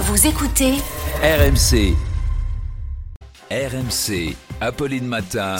[0.00, 0.74] Vous écoutez
[1.24, 1.96] RMC.
[3.50, 4.36] RMC.
[4.60, 5.56] Apolline Matin.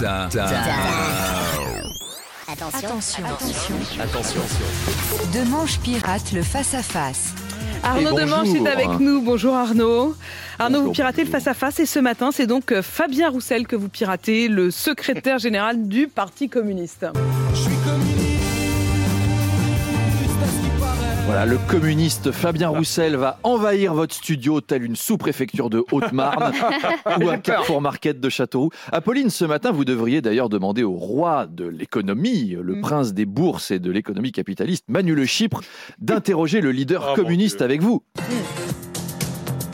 [2.47, 3.25] Attention, attention.
[4.01, 4.41] Attention.
[5.35, 7.35] Demanche pirate le face-à-face.
[7.83, 9.23] Arnaud Demanche est avec nous.
[9.23, 10.15] Bonjour Arnaud.
[10.61, 13.75] Arnaud, vous Bonjour, piratez le face-à-face et ce matin, c'est donc euh, Fabien Roussel que
[13.75, 17.07] vous piratez, le secrétaire général du Parti communiste.
[21.27, 26.53] Voilà, le communiste Fabien Roussel va envahir votre studio tel une sous-préfecture de Haute-Marne
[27.21, 28.71] ou un Carrefour Market de Châteauroux.
[28.93, 32.81] Apolline, ce matin, vous devriez d'ailleurs demander au roi de l'économie, le Mm.
[32.81, 35.61] prince des bourses et de l'économie capitaliste, Manu Le Chypre,
[35.99, 38.03] d'interroger le leader Oh, mon communiste avec vous.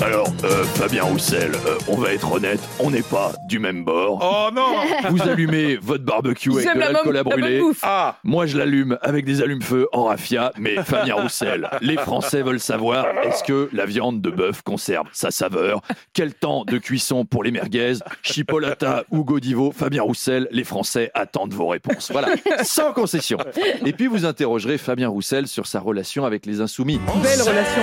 [0.03, 4.19] Alors, euh, Fabien Roussel, euh, on va être honnête, on n'est pas du même bord.
[4.23, 4.75] Oh non
[5.11, 7.63] Vous allumez votre barbecue avec de la l'alcool à brûler.
[7.83, 12.61] Ah Moi, je l'allume avec des allumes-feu en raffia, mais Fabien Roussel, les Français veulent
[12.61, 15.81] savoir est-ce que la viande de bœuf conserve sa saveur?
[16.13, 17.95] Quel temps de cuisson pour les merguez?
[18.23, 19.73] Chipolata ou Godivo?
[19.73, 22.11] Fabien Roussel, les Français attendent vos réponses.
[22.11, 22.29] Voilà,
[22.63, 23.39] sans concession.
[23.87, 27.01] Et puis, vous interrogerez Fabien Roussel sur sa relation avec les Insoumis.
[27.23, 27.83] Belle relation.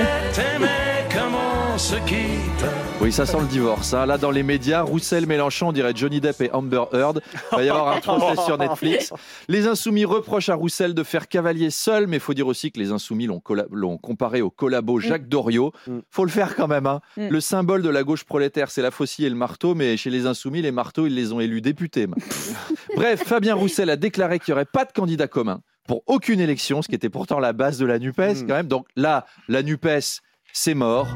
[3.00, 3.94] Oui, ça sent le divorce.
[3.94, 4.06] hein.
[4.06, 7.22] Là, dans les médias, Roussel, Mélenchon, on dirait Johnny Depp et Amber Heard.
[7.54, 9.14] Il va y avoir un procès sur Netflix.
[9.48, 12.80] Les Insoumis reprochent à Roussel de faire cavalier seul, mais il faut dire aussi que
[12.80, 15.72] les Insoumis l'ont colla- l'ont comparé au collabo Jacques Doriot.
[16.10, 16.86] faut le faire quand même.
[16.88, 17.00] hein.
[17.16, 17.30] Mm.
[17.30, 20.26] Le symbole de la gauche prolétaire, c'est la faucille et le marteau, mais chez les
[20.26, 22.08] Insoumis, les marteaux, ils les ont élus députés.
[22.98, 26.82] Bref, Fabien Roussel a déclaré qu'il n'y aurait pas de candidat commun pour aucune élection,
[26.82, 28.68] ce qui était pourtant la base de la NUPES quand même.
[28.68, 30.20] Donc là, la NUPES,
[30.54, 31.08] c'est mort.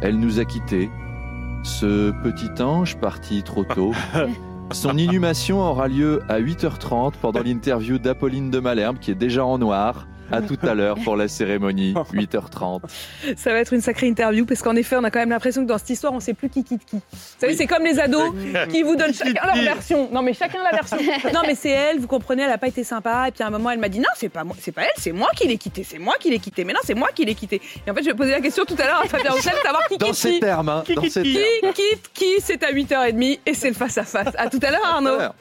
[0.00, 0.90] Elle nous a quittés.
[1.62, 3.92] Ce petit ange parti trop tôt.
[4.72, 9.58] Son inhumation aura lieu à 8h30 pendant l'interview d'Apolline de Malherbe qui est déjà en
[9.58, 10.06] noir.
[10.32, 12.80] À tout à l'heure pour la cérémonie, 8h30.
[13.36, 15.68] Ça va être une sacrée interview parce qu'en effet, on a quand même l'impression que
[15.68, 16.96] dans cette histoire, on sait plus qui quitte qui.
[16.96, 18.32] Vous savez, c'est comme les ados
[18.70, 20.08] qui vous donnent chacun leur version.
[20.12, 20.96] Non, mais chacun la version.
[21.34, 23.28] Non, mais c'est elle, vous comprenez, elle a pas été sympa.
[23.28, 24.90] Et puis à un moment, elle m'a dit non, c'est pas moi, c'est pas elle,
[24.96, 26.64] c'est moi qui l'ai quitté, c'est moi qui l'ai quitté.
[26.64, 27.60] Mais non, c'est moi qui l'ai quitté.
[27.86, 29.86] Et en fait, je vais poser la question tout à l'heure à Fabien Roussel, savoir
[29.88, 30.40] qui Dans quitte ces qui.
[30.40, 31.72] termes, hein, dans ces Qui termes.
[31.74, 34.34] quitte qui C'est à 8h30 et c'est le face à face.
[34.36, 35.18] À tout à l'heure, Arnaud.